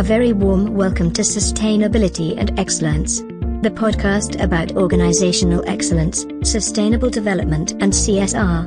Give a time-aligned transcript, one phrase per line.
[0.00, 3.20] A very warm welcome to Sustainability and Excellence,
[3.60, 8.66] the podcast about organizational excellence, sustainable development, and CSR.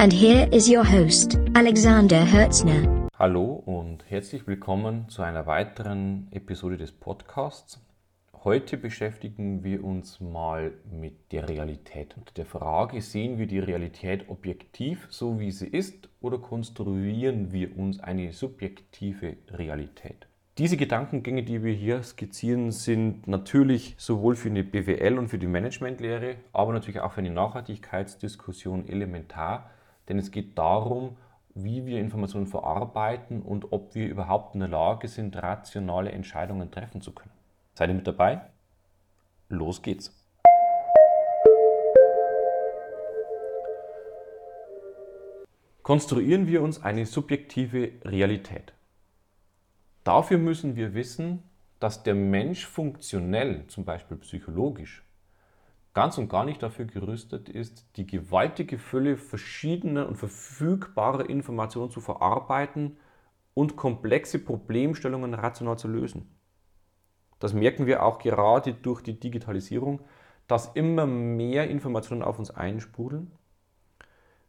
[0.00, 3.08] And here is your host, Alexander Hertzner.
[3.16, 7.80] Hallo und herzlich willkommen zu einer weiteren Episode des Podcasts.
[8.42, 14.28] Heute beschäftigen wir uns mal mit der Realität und der Frage, sehen wir die Realität
[14.28, 20.26] objektiv, so wie sie ist, oder konstruieren wir uns eine subjektive Realität?
[20.58, 25.46] Diese Gedankengänge, die wir hier skizzieren, sind natürlich sowohl für eine BWL und für die
[25.46, 29.70] Managementlehre, aber natürlich auch für eine Nachhaltigkeitsdiskussion elementar,
[30.10, 31.16] denn es geht darum,
[31.54, 37.00] wie wir Informationen verarbeiten und ob wir überhaupt in der Lage sind, rationale Entscheidungen treffen
[37.00, 37.32] zu können.
[37.72, 38.42] Seid ihr mit dabei?
[39.48, 40.14] Los geht's!
[45.82, 48.74] Konstruieren wir uns eine subjektive Realität.
[50.04, 51.42] Dafür müssen wir wissen,
[51.78, 55.04] dass der Mensch funktionell, zum Beispiel psychologisch,
[55.94, 62.00] ganz und gar nicht dafür gerüstet ist, die gewaltige Fülle verschiedener und verfügbarer Informationen zu
[62.00, 62.96] verarbeiten
[63.54, 66.34] und komplexe Problemstellungen rational zu lösen.
[67.38, 70.00] Das merken wir auch gerade durch die Digitalisierung,
[70.48, 73.32] dass immer mehr Informationen auf uns einsprudeln.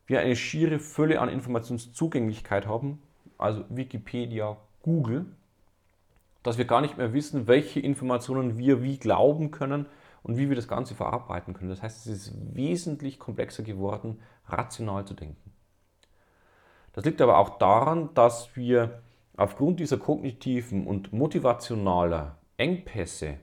[0.06, 3.02] Wir eine schiere Fülle an Informationszugänglichkeit haben,
[3.38, 5.26] also Wikipedia, Google,
[6.44, 9.88] dass wir gar nicht mehr wissen, welche Informationen wir wie glauben können
[10.22, 11.70] und wie wir das Ganze verarbeiten können.
[11.70, 15.52] Das heißt, es ist wesentlich komplexer geworden, rational zu denken.
[16.94, 19.02] Das liegt aber auch daran, dass wir
[19.36, 23.40] aufgrund dieser kognitiven und motivationaler Engpässe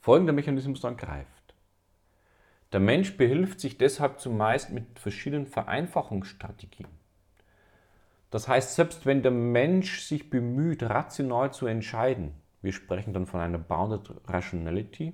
[0.00, 1.54] folgender Mechanismus dann greift.
[2.72, 6.88] Der Mensch behilft sich deshalb zumeist mit verschiedenen Vereinfachungsstrategien.
[8.30, 12.32] Das heißt, selbst wenn der Mensch sich bemüht, rational zu entscheiden,
[12.62, 15.12] wir sprechen dann von einer Bounded Rationality,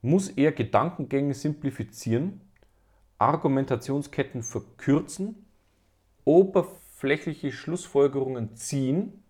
[0.00, 2.40] muss er Gedankengänge simplifizieren,
[3.18, 5.46] Argumentationsketten verkürzen,
[6.24, 9.22] oberflächliche Schlussfolgerungen ziehen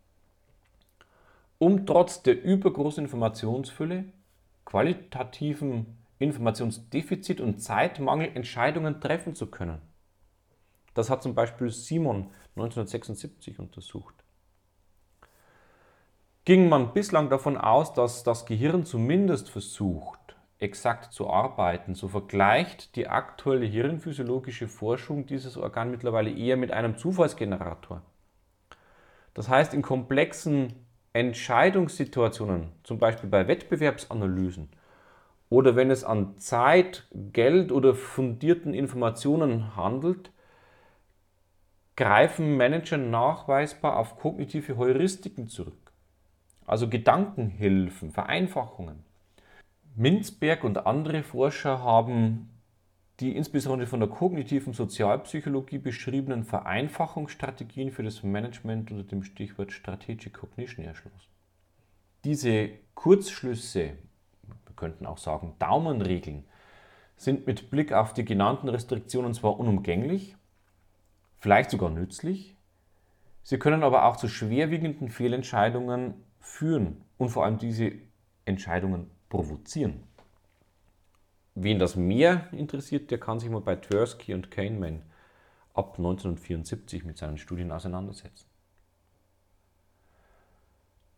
[1.62, 4.06] um trotz der übergroßen Informationsfülle,
[4.64, 9.80] qualitativen Informationsdefizit und Zeitmangel Entscheidungen treffen zu können.
[10.94, 14.14] Das hat zum Beispiel Simon 1976 untersucht.
[16.44, 22.96] Ging man bislang davon aus, dass das Gehirn zumindest versucht, exakt zu arbeiten, so vergleicht
[22.96, 28.02] die aktuelle hirnphysiologische Forschung dieses Organ mittlerweile eher mit einem Zufallsgenerator.
[29.34, 30.74] Das heißt, in komplexen
[31.12, 34.68] Entscheidungssituationen, zum Beispiel bei Wettbewerbsanalysen
[35.48, 40.32] oder wenn es an Zeit, Geld oder fundierten Informationen handelt,
[41.96, 45.92] greifen Manager nachweisbar auf kognitive Heuristiken zurück,
[46.66, 49.04] also Gedankenhilfen, Vereinfachungen.
[49.94, 52.48] Minzberg und andere Forscher haben
[53.20, 60.32] die insbesondere von der kognitiven Sozialpsychologie beschriebenen Vereinfachungsstrategien für das Management unter dem Stichwort Strategic
[60.32, 61.28] Cognition erschlossen.
[62.24, 63.92] Diese Kurzschlüsse,
[64.42, 66.44] wir könnten auch sagen Daumenregeln,
[67.16, 70.36] sind mit Blick auf die genannten Restriktionen zwar unumgänglich,
[71.42, 72.56] vielleicht sogar nützlich,
[73.42, 77.92] sie können aber auch zu schwerwiegenden Fehlentscheidungen führen und vor allem diese
[78.44, 80.04] Entscheidungen provozieren.
[81.56, 85.02] Wen das mehr interessiert, der kann sich mal bei Tversky und Kahneman
[85.74, 88.46] ab 1974 mit seinen Studien auseinandersetzen.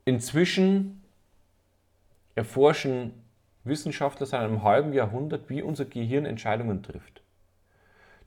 [0.06, 1.02] Inzwischen
[2.34, 3.12] erforschen
[3.64, 7.23] Wissenschaftler seit einem halben Jahrhundert, wie unser Gehirn Entscheidungen trifft.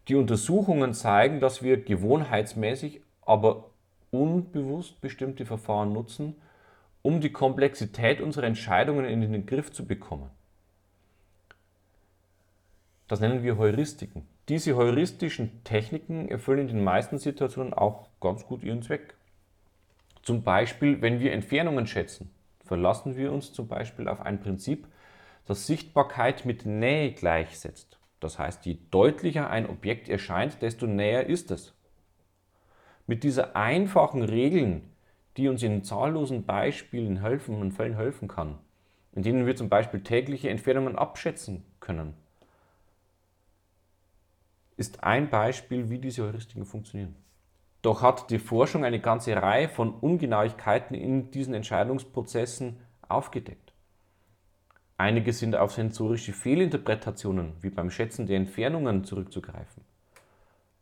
[0.07, 3.71] Die Untersuchungen zeigen, dass wir gewohnheitsmäßig, aber
[4.11, 6.35] unbewusst bestimmte Verfahren nutzen,
[7.01, 10.29] um die Komplexität unserer Entscheidungen in den Griff zu bekommen.
[13.07, 14.27] Das nennen wir Heuristiken.
[14.49, 19.15] Diese heuristischen Techniken erfüllen in den meisten Situationen auch ganz gut ihren Zweck.
[20.23, 22.29] Zum Beispiel, wenn wir Entfernungen schätzen,
[22.65, 24.87] verlassen wir uns zum Beispiel auf ein Prinzip,
[25.45, 27.96] das Sichtbarkeit mit Nähe gleichsetzt.
[28.19, 31.73] Das heißt, je deutlicher ein Objekt erscheint, desto näher ist es.
[33.05, 34.91] Mit dieser einfachen Regeln,
[35.37, 38.57] die uns in zahllosen Beispielen helfen und Fällen helfen kann,
[39.13, 42.15] in denen wir zum Beispiel tägliche Entfernungen abschätzen können,
[44.77, 47.15] ist ein Beispiel, wie diese Heuristiken funktionieren.
[47.81, 52.77] Doch hat die Forschung eine ganze Reihe von Ungenauigkeiten in diesen Entscheidungsprozessen
[53.07, 53.66] aufgedeckt.
[54.97, 59.83] Einige sind auf sensorische Fehlinterpretationen, wie beim Schätzen der Entfernungen, zurückzugreifen.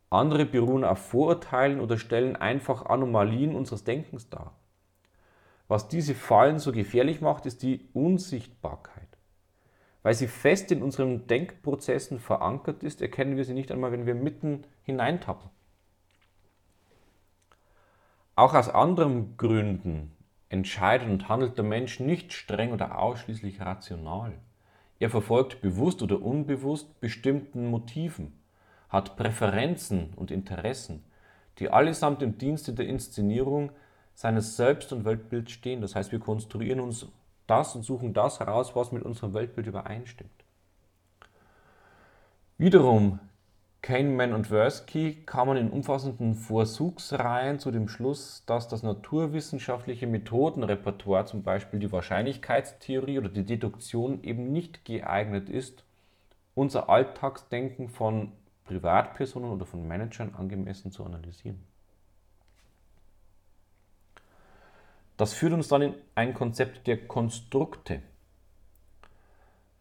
[0.08, 4.56] Andere beruhen auf Vorurteilen oder stellen einfach Anomalien unseres Denkens dar.
[5.68, 9.08] Was diese Fallen so gefährlich macht, ist die Unsichtbarkeit.
[10.02, 14.14] Weil sie fest in unseren Denkprozessen verankert ist, erkennen wir sie nicht einmal, wenn wir
[14.14, 15.50] mitten hineintappen.
[18.36, 20.15] Auch aus anderen Gründen
[20.48, 24.32] entscheidet und handelt der Mensch nicht streng oder ausschließlich rational.
[24.98, 28.32] Er verfolgt bewusst oder unbewusst bestimmten Motiven,
[28.88, 31.04] hat Präferenzen und Interessen,
[31.58, 33.70] die allesamt im Dienste der Inszenierung
[34.14, 35.80] seines Selbst- und Weltbilds stehen.
[35.80, 37.06] Das heißt, wir konstruieren uns
[37.46, 40.30] das und suchen das heraus, was mit unserem Weltbild übereinstimmt.
[42.58, 43.20] Wiederum,
[43.82, 51.42] Kahneman und Tversky kamen in umfassenden Vorsuchsreihen zu dem Schluss, dass das naturwissenschaftliche Methodenrepertoire, zum
[51.42, 55.84] Beispiel die Wahrscheinlichkeitstheorie oder die Deduktion, eben nicht geeignet ist,
[56.54, 58.32] unser Alltagsdenken von
[58.64, 61.62] Privatpersonen oder von Managern angemessen zu analysieren.
[65.16, 68.02] Das führt uns dann in ein Konzept der Konstrukte.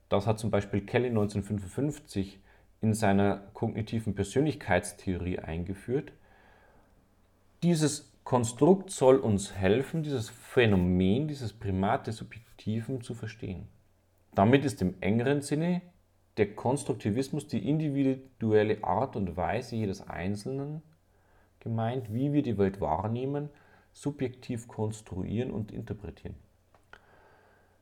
[0.08, 2.40] Das hat zum Beispiel Kelly 1955
[2.82, 6.14] in seiner kognitiven Persönlichkeitstheorie eingeführt.
[7.64, 13.68] Dieses Konstrukt soll uns helfen, dieses Phänomen, dieses Primat des Subjektiven zu verstehen.
[14.34, 15.82] Damit ist im engeren Sinne
[16.38, 20.82] der Konstruktivismus die individuelle Art und Weise jedes Einzelnen
[21.60, 23.50] gemeint, wie wir die Welt wahrnehmen
[23.96, 26.36] subjektiv konstruieren und interpretieren.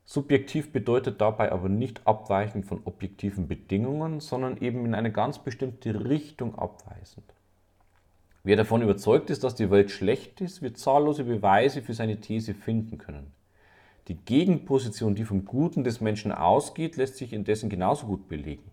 [0.05, 6.09] Subjektiv bedeutet dabei aber nicht abweichend von objektiven Bedingungen, sondern eben in eine ganz bestimmte
[6.09, 7.25] Richtung abweisend.
[8.44, 12.53] Wer davon überzeugt ist, dass die Welt schlecht ist, wird zahllose Beweise für seine These
[12.53, 13.31] finden können.
[14.09, 18.69] Die Gegenposition, die vom Guten des Menschen ausgeht, lässt sich indessen genauso gut belegen.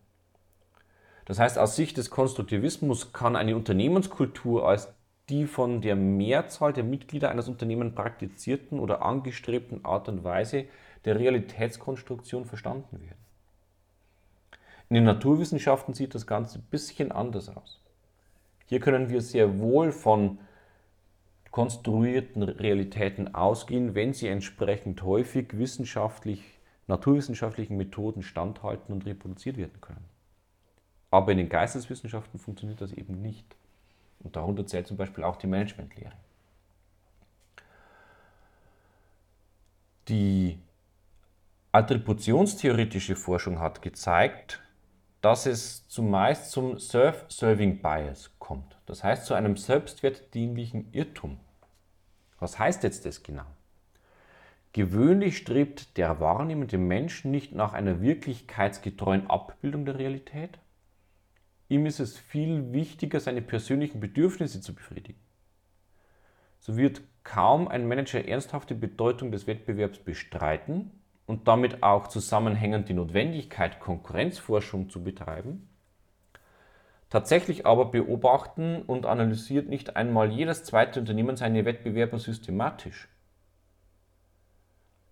[1.24, 4.92] Das heißt, aus Sicht des Konstruktivismus kann eine Unternehmenskultur als
[5.28, 10.64] die von der Mehrzahl der Mitglieder eines Unternehmens praktizierten oder angestrebten Art und Weise
[11.04, 13.18] der Realitätskonstruktion verstanden werden.
[14.88, 17.80] In den Naturwissenschaften sieht das Ganze ein bisschen anders aus.
[18.66, 20.38] Hier können wir sehr wohl von
[21.50, 26.42] konstruierten Realitäten ausgehen, wenn sie entsprechend häufig wissenschaftlich,
[26.86, 30.04] naturwissenschaftlichen Methoden standhalten und reproduziert werden können.
[31.10, 33.56] Aber in den Geisteswissenschaften funktioniert das eben nicht.
[34.20, 36.12] Und darunter zählt zum Beispiel auch die Managementlehre.
[40.08, 40.58] Die
[41.72, 44.62] attributionstheoretische Forschung hat gezeigt,
[45.20, 48.76] dass es zumeist zum Self-Serving Bias kommt.
[48.86, 51.38] Das heißt zu einem selbstwertdienlichen Irrtum.
[52.38, 53.46] Was heißt jetzt das genau?
[54.72, 60.58] Gewöhnlich strebt der wahrnehmende Mensch nicht nach einer wirklichkeitsgetreuen Abbildung der Realität,
[61.70, 65.20] Ihm ist es viel wichtiger, seine persönlichen Bedürfnisse zu befriedigen.
[66.58, 70.90] So wird kaum ein Manager ernsthafte Bedeutung des Wettbewerbs bestreiten
[71.30, 75.68] und damit auch zusammenhängend die Notwendigkeit, Konkurrenzforschung zu betreiben.
[77.08, 83.06] Tatsächlich aber beobachten und analysiert nicht einmal jedes zweite Unternehmen seine Wettbewerber systematisch.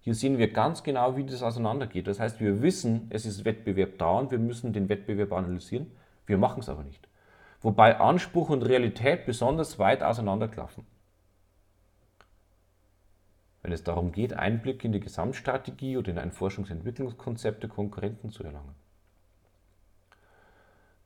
[0.01, 2.09] Hier sehen wir ganz genau, wie das auseinandergeht.
[2.09, 5.87] Das heißt, wir wissen, es ist Wettbewerb da und wir müssen den Wettbewerb analysieren.
[6.27, 7.07] Wir machen es aber nicht.
[7.61, 10.85] Wobei Anspruch und Realität besonders weit auseinanderklaffen.
[13.63, 18.45] Wenn es darum geht, Einblick in die Gesamtstrategie oder in ein Forschungsentwicklungskonzept der Konkurrenten zu
[18.45, 18.75] erlangen.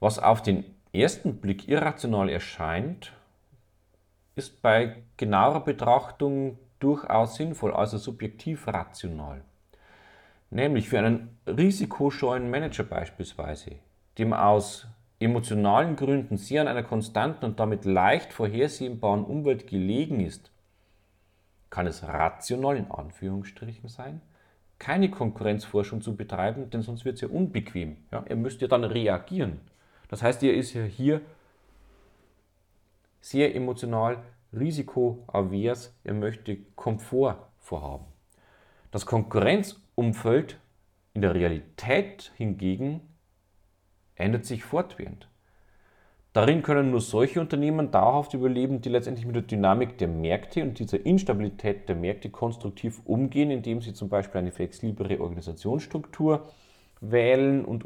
[0.01, 3.13] Was auf den ersten Blick irrational erscheint,
[4.35, 9.43] ist bei genauer Betrachtung durchaus sinnvoll, also subjektiv rational.
[10.51, 13.77] Nämlich für einen risikoscheuen Manager beispielsweise,
[14.19, 14.87] dem aus
[15.19, 20.52] emotionalen Gründen sehr an einer konstanten und damit leicht vorhersehbaren Umwelt gelegen ist,
[21.73, 24.21] kann es rational in Anführungsstrichen sein,
[24.79, 27.97] keine Konkurrenzforschung zu betreiben, denn sonst wird es ja unbequem.
[28.13, 28.23] Ja?
[28.27, 29.59] Er müsste ja dann reagieren.
[30.09, 31.23] Das heißt, er ist ja hier
[33.23, 38.05] sehr emotional risikoavers, er möchte Komfort vorhaben.
[38.91, 40.61] Das Konkurrenzumfeld
[41.15, 43.01] in der Realität hingegen
[44.15, 45.27] ändert sich fortwährend.
[46.33, 50.79] Darin können nur solche Unternehmen dauerhaft überleben, die letztendlich mit der Dynamik der Märkte und
[50.79, 56.49] dieser Instabilität der Märkte konstruktiv umgehen, indem sie zum Beispiel eine flexiblere Organisationsstruktur
[57.03, 57.85] wählen und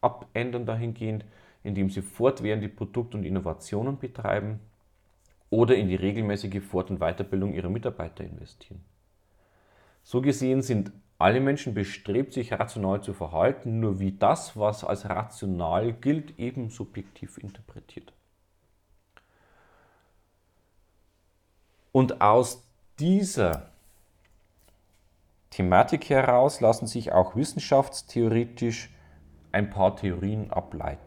[0.00, 1.26] abändern dahingehend,
[1.64, 4.60] indem sie fortwährend die Produkt- und Innovationen betreiben
[5.50, 8.80] oder in die regelmäßige Fort- und Weiterbildung ihrer Mitarbeiter investieren.
[10.02, 15.08] So gesehen sind alle Menschen bestrebt sich rational zu verhalten, nur wie das, was als
[15.08, 18.12] rational gilt, eben subjektiv interpretiert.
[21.92, 22.66] Und aus
[22.98, 23.70] dieser
[25.50, 28.90] Thematik heraus lassen sich auch wissenschaftstheoretisch
[29.52, 31.02] ein paar Theorien ableiten.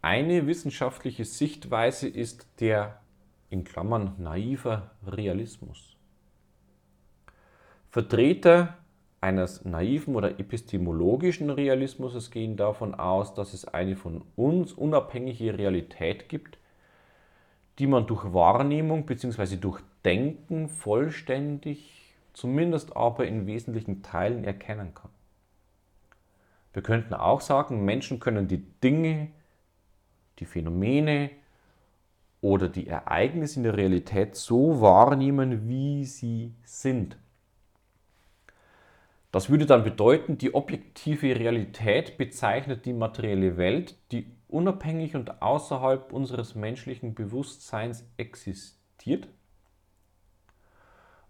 [0.00, 3.00] Eine wissenschaftliche Sichtweise ist der
[3.50, 5.99] in Klammern naiver Realismus.
[7.90, 8.78] Vertreter
[9.20, 16.28] eines naiven oder epistemologischen Realismus gehen davon aus, dass es eine von uns unabhängige Realität
[16.28, 16.58] gibt,
[17.80, 19.56] die man durch Wahrnehmung bzw.
[19.56, 25.10] durch Denken vollständig, zumindest aber in wesentlichen Teilen erkennen kann.
[26.72, 29.28] Wir könnten auch sagen, Menschen können die Dinge,
[30.38, 31.30] die Phänomene
[32.40, 37.18] oder die Ereignisse in der Realität so wahrnehmen, wie sie sind.
[39.32, 46.12] Das würde dann bedeuten, die objektive Realität bezeichnet die materielle Welt, die unabhängig und außerhalb
[46.12, 49.28] unseres menschlichen Bewusstseins existiert.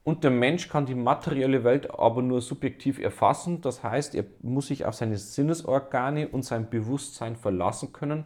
[0.03, 4.69] Und der Mensch kann die materielle Welt aber nur subjektiv erfassen, das heißt, er muss
[4.69, 8.25] sich auf seine Sinnesorgane und sein Bewusstsein verlassen können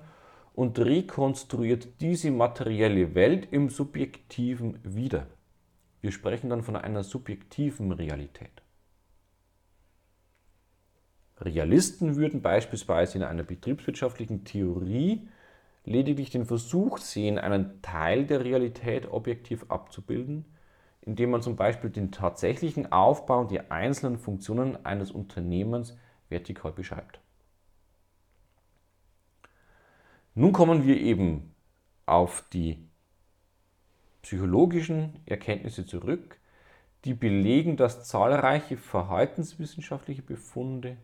[0.55, 5.27] und rekonstruiert diese materielle Welt im Subjektiven wieder.
[6.01, 8.54] Wir sprechen dann von einer subjektiven Realität.
[11.45, 15.29] Realisten würden beispielsweise in einer betriebswirtschaftlichen Theorie
[15.85, 20.45] lediglich den Versuch sehen, einen Teil der Realität objektiv abzubilden,
[21.03, 25.97] indem man zum Beispiel den tatsächlichen Aufbau und die einzelnen Funktionen eines Unternehmens
[26.29, 27.21] vertikal beschreibt.
[30.35, 31.55] Nun kommen wir eben
[32.07, 32.89] auf die
[34.23, 36.39] psychologischen Erkenntnisse zurück,
[37.05, 40.97] die belegen, dass zahlreiche verhaltenswissenschaftliche Befunde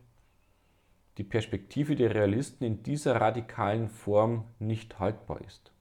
[1.17, 5.71] die Perspektive der Realisten in dieser radikalen Form nicht haltbar ist.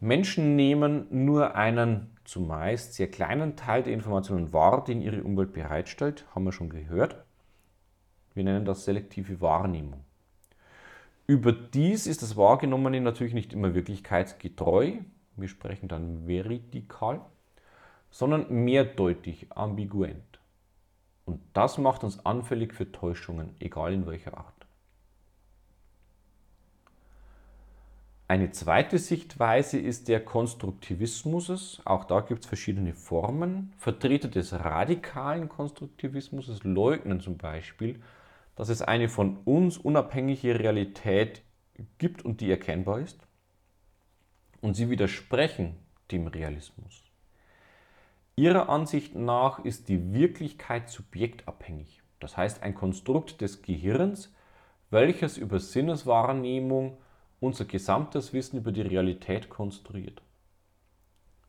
[0.00, 6.24] Menschen nehmen nur einen zumeist sehr kleinen Teil der Informationen wahr, den ihre Umwelt bereitstellt,
[6.34, 7.22] haben wir schon gehört.
[8.32, 10.04] Wir nennen das selektive Wahrnehmung.
[11.26, 14.98] Überdies ist das Wahrgenommene natürlich nicht immer wirklichkeitsgetreu,
[15.36, 17.20] wir sprechen dann veridikal,
[18.10, 20.29] sondern mehrdeutig, ambiguent.
[21.30, 24.66] Und das macht uns anfällig für Täuschungen, egal in welcher Art.
[28.26, 31.82] Eine zweite Sichtweise ist der Konstruktivismus.
[31.84, 33.72] Auch da gibt es verschiedene Formen.
[33.76, 38.02] Vertreter des radikalen Konstruktivismus leugnen zum Beispiel,
[38.56, 41.42] dass es eine von uns unabhängige Realität
[41.98, 43.24] gibt und die erkennbar ist.
[44.60, 45.76] Und sie widersprechen
[46.10, 47.04] dem Realismus.
[48.40, 52.00] Ihrer Ansicht nach ist die Wirklichkeit subjektabhängig.
[52.20, 54.34] Das heißt ein Konstrukt des Gehirns,
[54.88, 56.96] welches über Sinneswahrnehmung
[57.38, 60.22] unser gesamtes Wissen über die Realität konstruiert.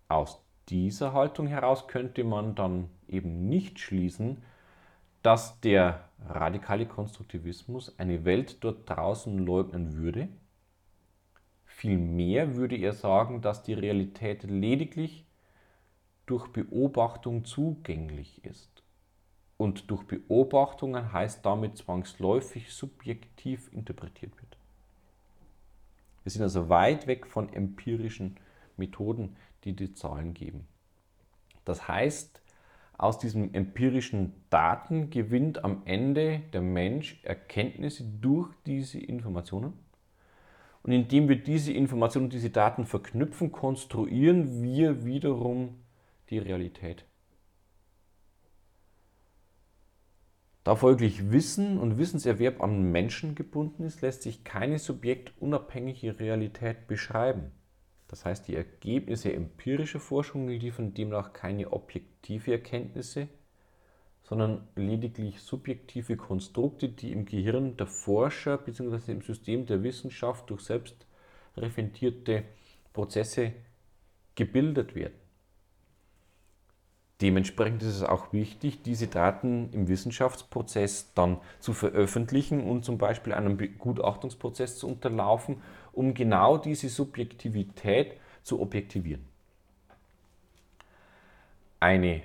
[0.10, 4.44] Aus dieser Haltung heraus könnte man dann eben nicht schließen,
[5.22, 10.28] dass der radikale Konstruktivismus eine Welt dort draußen leugnen würde.
[11.64, 15.26] Vielmehr würde er sagen, dass die Realität lediglich
[16.32, 18.84] durch Beobachtung zugänglich ist.
[19.58, 24.58] Und durch Beobachtungen heißt damit zwangsläufig subjektiv interpretiert wird.
[26.24, 28.38] Wir sind also weit weg von empirischen
[28.78, 29.36] Methoden,
[29.66, 30.68] die die Zahlen geben.
[31.66, 32.42] Das heißt,
[32.98, 39.74] aus diesen empirischen Daten gewinnt am Ende der Mensch Erkenntnisse durch diese Informationen.
[40.82, 45.81] Und indem wir diese Informationen, diese Daten verknüpfen, konstruieren wir wiederum
[46.32, 47.06] die Realität.
[50.64, 57.52] Da folglich Wissen und Wissenserwerb an Menschen gebunden ist, lässt sich keine subjektunabhängige Realität beschreiben.
[58.08, 63.28] Das heißt, die Ergebnisse empirischer Forschung liefern demnach keine objektive Erkenntnisse,
[64.22, 69.14] sondern lediglich subjektive Konstrukte, die im Gehirn der Forscher bzw.
[69.14, 71.08] im System der Wissenschaft durch selbst
[71.58, 72.44] reflektierte
[72.94, 73.54] Prozesse
[74.36, 75.21] gebildet werden.
[77.22, 83.34] Dementsprechend ist es auch wichtig, diese Daten im Wissenschaftsprozess dann zu veröffentlichen und zum Beispiel
[83.34, 85.62] einem Begutachtungsprozess zu unterlaufen,
[85.94, 89.24] um genau diese Subjektivität zu objektivieren.
[91.80, 92.24] Eine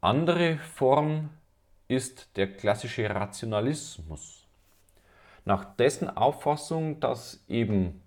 [0.00, 1.30] andere Form
[1.88, 4.46] ist der klassische Rationalismus.
[5.44, 8.02] Nach dessen Auffassung, dass eben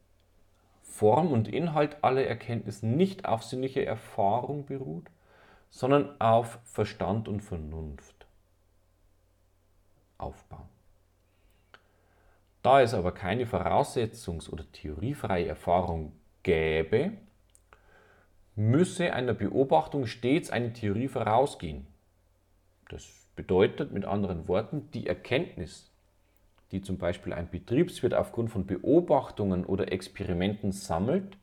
[0.81, 5.05] Form und Inhalt aller Erkenntnisse nicht auf sinnliche Erfahrung beruht,
[5.69, 8.27] sondern auf Verstand und Vernunft
[10.17, 10.67] aufbauen.
[12.61, 16.11] Da es aber keine voraussetzungs- oder theoriefreie Erfahrung
[16.43, 17.13] gäbe,
[18.55, 21.88] müsse einer Beobachtung stets eine Theorie vorausgehen.
[22.89, 25.89] Das bedeutet mit anderen Worten, die Erkenntnis,
[26.71, 31.38] die zum Beispiel ein Betriebswirt aufgrund von Beobachtungen oder Experimenten sammelt,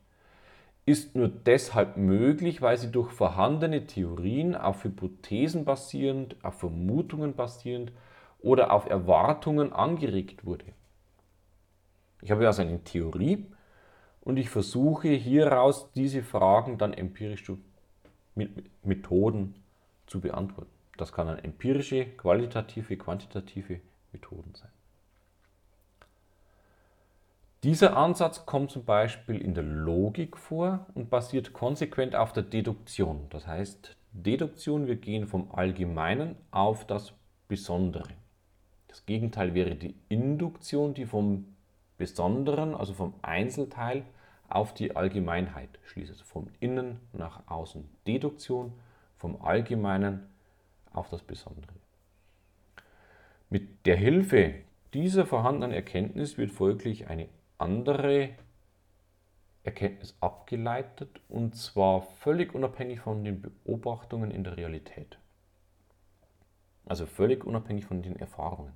[0.87, 7.91] ist nur deshalb möglich, weil sie durch vorhandene Theorien auf Hypothesen basierend, auf Vermutungen basierend
[8.39, 10.67] oder auf Erwartungen angeregt wurde.
[12.23, 13.47] Ich habe also eine Theorie
[14.21, 17.51] und ich versuche hieraus diese Fragen dann empirisch
[18.37, 18.51] mit
[18.85, 19.57] Methoden
[20.07, 20.71] zu beantworten.
[20.97, 23.81] Das kann dann empirische, qualitative, quantitative
[24.13, 24.71] Methoden sein.
[27.67, 33.27] Dieser Ansatz kommt zum Beispiel in der Logik vor und basiert konsequent auf der Deduktion.
[33.31, 37.13] Das heißt, Deduktion, wir gehen vom Allgemeinen auf das
[37.49, 38.11] Besondere.
[38.87, 41.57] Das Gegenteil wäre die Induktion, die vom
[41.99, 44.05] Besonderen, also vom Einzelteil,
[44.49, 46.13] auf die Allgemeinheit schließt.
[46.13, 47.83] Also vom Innen nach Außen.
[48.07, 48.75] Deduktion
[49.17, 50.29] vom Allgemeinen
[50.93, 51.75] auf das Besondere.
[53.51, 54.55] Mit der Hilfe
[54.95, 57.27] dieser vorhandenen Erkenntnis wird folglich eine
[57.59, 58.31] andere
[59.63, 65.19] Erkenntnis abgeleitet und zwar völlig unabhängig von den Beobachtungen in der Realität.
[66.85, 68.73] Also völlig unabhängig von den Erfahrungen.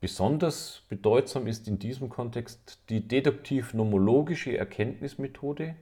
[0.00, 5.74] Besonders bedeutsam ist in diesem Kontext die deduktiv-nomologische Erkenntnismethode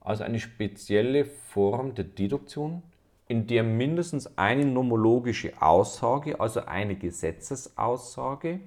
[0.00, 2.82] als eine spezielle Form der Deduktion,
[3.28, 8.60] in der mindestens eine nomologische Aussage, also eine Gesetzesaussage,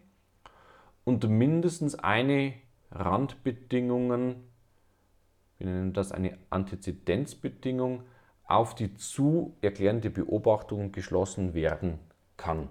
[1.04, 2.54] und mindestens eine
[2.92, 4.48] Randbedingungen,
[5.58, 8.04] wir nennen das eine Antizidenzbedingung,
[8.46, 12.00] auf die zu erklärende Beobachtung geschlossen werden
[12.38, 12.70] kann.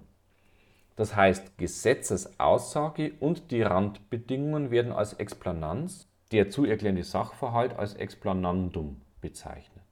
[0.96, 9.00] Das heißt, Gesetzesaussage und die Randbedingungen werden als Explananz, der zu erklärende Sachverhalt als Explanandum
[9.20, 9.82] bezeichnet.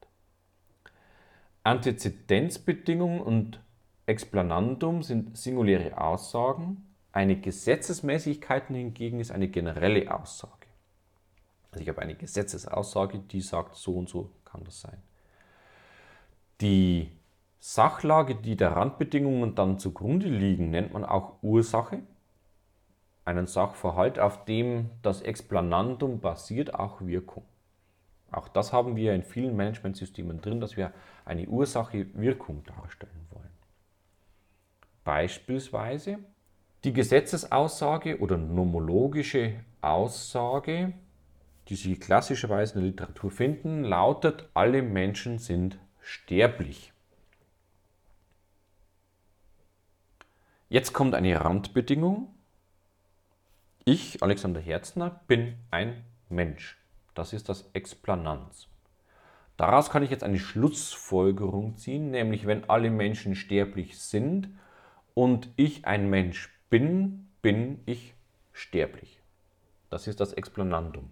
[1.63, 3.61] Antizidenzbedingung und
[4.07, 6.90] Explanandum sind singuläre Aussagen.
[7.13, 10.67] Eine Gesetzesmäßigkeit hingegen ist eine generelle Aussage.
[11.73, 15.03] Also ich habe eine Gesetzesaussage, die sagt, so und so kann das sein.
[16.61, 17.11] Die
[17.59, 22.01] Sachlage, die der Randbedingungen dann zugrunde liegen, nennt man auch Ursache.
[23.25, 27.45] Einen Sachverhalt, auf dem das Explanandum basiert, auch Wirkung.
[28.31, 30.93] Auch das haben wir in vielen Managementsystemen drin, dass wir
[31.25, 33.51] eine Ursache-Wirkung darstellen wollen.
[35.05, 36.19] Beispielsweise
[36.85, 40.95] die Gesetzesaussage oder nomologische Aussage,
[41.69, 46.93] die Sie klassischerweise in der Literatur finden, lautet, alle Menschen sind sterblich.
[50.69, 52.35] Jetzt kommt eine Randbedingung.
[53.85, 56.79] Ich, Alexander Herzner, bin ein Mensch.
[57.15, 58.69] Das ist das Explanans.
[59.57, 64.49] Daraus kann ich jetzt eine Schlussfolgerung ziehen, nämlich wenn alle Menschen sterblich sind
[65.13, 68.15] und ich ein Mensch bin, bin ich
[68.53, 69.21] sterblich.
[69.91, 71.11] Das ist das Explanandum.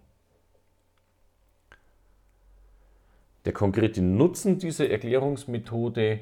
[3.44, 6.20] Der konkrete Nutzen dieser Erklärungsmethode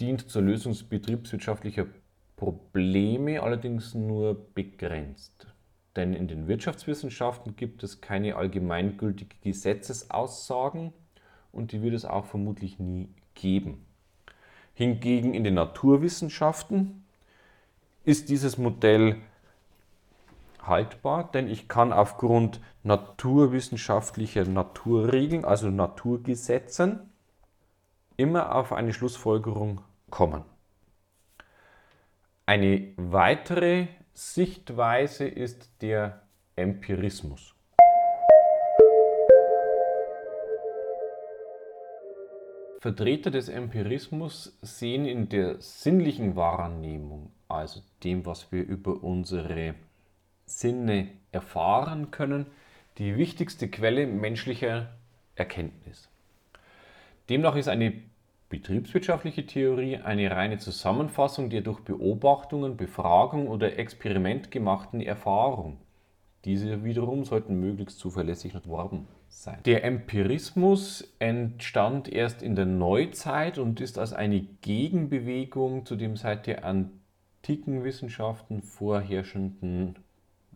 [0.00, 1.86] dient zur Lösung betriebswirtschaftlicher
[2.36, 5.46] Probleme allerdings nur begrenzt.
[5.96, 10.92] Denn in den Wirtschaftswissenschaften gibt es keine allgemeingültige Gesetzesaussagen
[11.52, 13.86] und die wird es auch vermutlich nie geben.
[14.74, 17.03] Hingegen in den Naturwissenschaften
[18.04, 19.16] ist dieses Modell
[20.62, 27.10] haltbar, denn ich kann aufgrund naturwissenschaftlicher Naturregeln, also Naturgesetzen,
[28.16, 30.44] immer auf eine Schlussfolgerung kommen.
[32.46, 36.22] Eine weitere Sichtweise ist der
[36.56, 37.54] Empirismus.
[42.80, 49.74] Vertreter des Empirismus sehen in der sinnlichen Wahrnehmung, also dem, was wir über unsere
[50.46, 52.46] Sinne erfahren können,
[52.98, 54.88] die wichtigste Quelle menschlicher
[55.34, 56.08] Erkenntnis.
[57.28, 57.94] Demnach ist eine
[58.50, 65.78] Betriebswirtschaftliche Theorie eine reine Zusammenfassung der durch Beobachtungen, Befragung oder Experiment gemachten Erfahrung.
[66.44, 69.58] Diese wiederum sollten möglichst zuverlässig erworben sein.
[69.64, 76.46] Der Empirismus entstand erst in der Neuzeit und ist als eine Gegenbewegung zu dem seit
[76.46, 76.64] der
[77.44, 79.98] antiken Wissenschaften vorherrschenden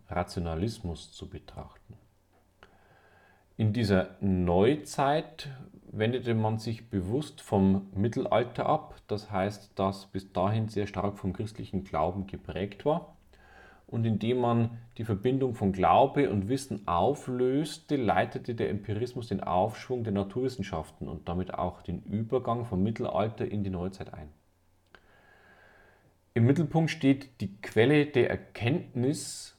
[0.07, 1.93] Rationalismus zu betrachten.
[3.57, 5.49] In dieser Neuzeit
[5.91, 11.31] wendete man sich bewusst vom Mittelalter ab, das heißt, das bis dahin sehr stark vom
[11.31, 13.15] christlichen Glauben geprägt war.
[13.85, 20.03] Und indem man die Verbindung von Glaube und Wissen auflöste, leitete der Empirismus den Aufschwung
[20.03, 24.29] der Naturwissenschaften und damit auch den Übergang vom Mittelalter in die Neuzeit ein.
[26.39, 29.57] Im Mittelpunkt steht die Quelle der Erkenntnis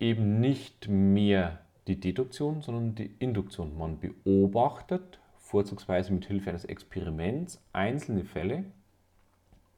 [0.00, 3.76] eben nicht mehr die Deduktion, sondern die Induktion.
[3.76, 8.64] Man beobachtet, vorzugsweise mit Hilfe eines Experiments, einzelne Fälle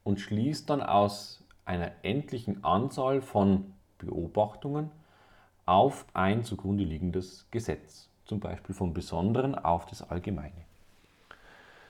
[0.05, 4.91] und schließt dann aus einer endlichen Anzahl von Beobachtungen
[5.65, 10.63] auf ein zugrunde liegendes Gesetz, zum Beispiel vom Besonderen auf das Allgemeine.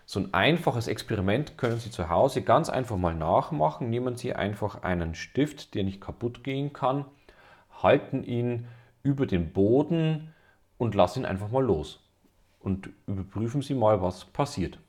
[0.07, 3.89] So ein einfaches Experiment können Sie zu Hause ganz einfach mal nachmachen.
[3.89, 7.05] Nehmen Sie einfach einen Stift, der nicht kaputt gehen kann,
[7.81, 8.67] halten ihn
[9.01, 10.33] über den Boden
[10.77, 12.01] und lassen ihn einfach mal los.
[12.59, 14.79] Und überprüfen Sie mal, was passiert.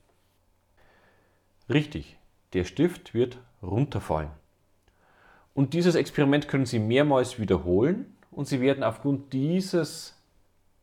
[1.69, 2.19] Richtig,
[2.53, 4.31] der Stift wird runterfallen.
[5.55, 10.15] Und dieses Experiment können Sie mehrmals wiederholen und Sie werden aufgrund dieses,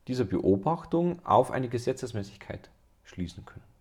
[0.07, 2.71] dieser Beobachtung auf eine Gesetzesmäßigkeit
[3.03, 3.72] schließen können.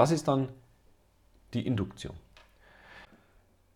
[0.00, 0.48] Das ist dann
[1.52, 2.14] die Induktion.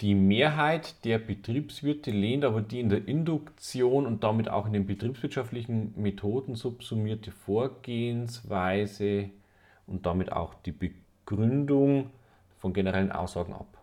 [0.01, 4.87] Die Mehrheit der Betriebswirte lehnt aber die in der Induktion und damit auch in den
[4.87, 9.29] betriebswirtschaftlichen Methoden subsumierte Vorgehensweise
[9.87, 12.09] und damit auch die Begründung
[12.57, 13.77] von generellen Aussagen ab.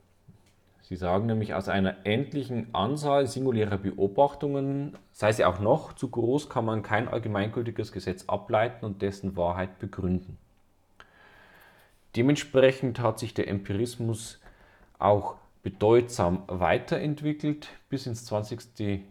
[0.81, 6.49] Sie sagen nämlich, aus einer endlichen Anzahl singulärer Beobachtungen, sei sie auch noch zu groß,
[6.49, 10.39] kann man kein allgemeingültiges Gesetz ableiten und dessen Wahrheit begründen.
[12.15, 14.39] Dementsprechend hat sich der Empirismus
[14.99, 17.69] auch bedeutsam weiterentwickelt.
[17.89, 19.03] Bis ins 20.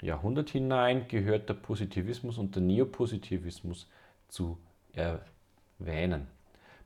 [0.00, 3.88] Jahrhundert hinein gehört der Positivismus und der Neopositivismus
[4.28, 4.58] zu
[4.92, 6.28] erwähnen.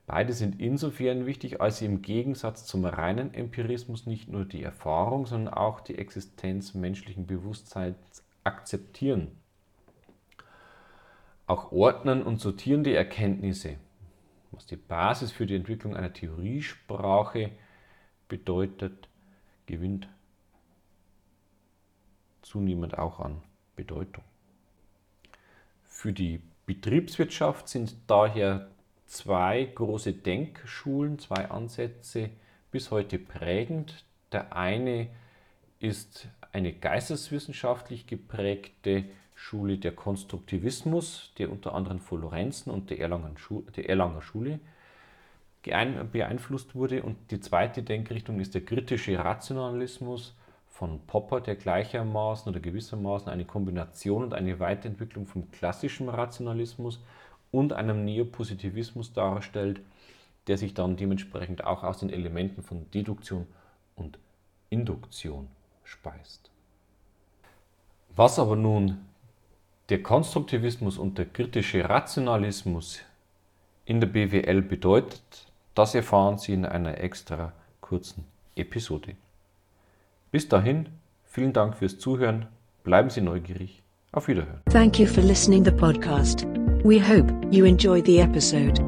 [0.07, 5.27] Beide sind insofern wichtig, als sie im Gegensatz zum reinen Empirismus nicht nur die Erfahrung,
[5.27, 9.29] sondern auch die Existenz menschlichen Bewusstseins akzeptieren.
[11.47, 13.77] Auch ordnen und sortieren die Erkenntnisse
[14.53, 17.53] was die Basis für die Entwicklung einer Theoriesprache
[18.29, 19.09] bedeutet,
[19.67, 20.09] gewinnt
[22.43, 23.43] zunehmend auch an
[23.77, 24.25] Bedeutung.
[25.85, 28.71] Für die Betriebswirtschaft sind daher
[29.07, 32.31] zwei große Denkschulen, zwei Ansätze
[32.71, 34.05] bis heute prägend.
[34.33, 35.09] Der eine
[35.81, 39.05] ist eine geisteswissenschaftlich geprägte
[39.43, 43.31] Schule der Konstruktivismus, der unter anderem von Lorenzen und der, Erlanger,
[43.75, 44.61] der Erlanger Schule
[45.63, 47.03] beeinflusst wurde.
[47.03, 50.37] Und die zweite Denkrichtung ist der kritische Rationalismus
[50.69, 57.03] von Popper, der gleichermaßen oder gewissermaßen eine Kombination und eine Weiterentwicklung vom klassischen Rationalismus
[57.51, 59.81] und einem Neopositivismus darstellt,
[60.49, 63.47] der sich dann dementsprechend auch aus den Elementen von Deduktion
[63.97, 64.19] und
[64.69, 65.49] Induktion
[65.83, 66.51] speist.
[68.15, 68.99] Was aber nun
[69.91, 73.01] der Konstruktivismus und der kritische Rationalismus
[73.85, 75.21] in der BWL bedeutet,
[75.75, 78.25] das erfahren Sie in einer extra kurzen
[78.55, 79.17] Episode.
[80.31, 80.87] Bis dahin,
[81.25, 82.47] vielen Dank fürs Zuhören,
[82.85, 83.83] bleiben Sie neugierig.
[84.13, 84.61] Auf Wiederhören.
[84.71, 86.45] Thank you for listening the podcast.
[86.85, 88.81] We hope you enjoyed the episode.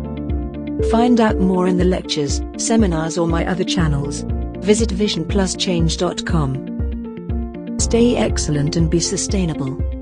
[0.90, 4.24] Find out more in the lectures, seminars or my other channels.
[4.62, 7.78] Visit visionpluschange.com.
[7.78, 10.01] Stay excellent and be sustainable.